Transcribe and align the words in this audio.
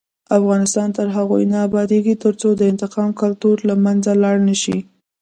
افغانستان 0.37 0.87
تر 0.97 1.07
هغو 1.15 1.37
نه 1.51 1.57
ابادیږي، 1.67 2.13
ترڅو 2.23 2.49
د 2.55 2.61
انتقام 2.71 3.09
کلتور 3.21 3.55
له 3.69 3.73
منځه 3.85 4.11
لاړ 4.23 4.35
نشي. 4.49 4.77